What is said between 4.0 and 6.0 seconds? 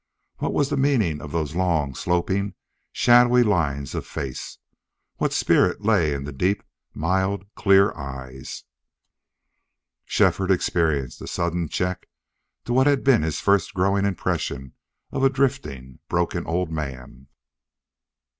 the face? What spirit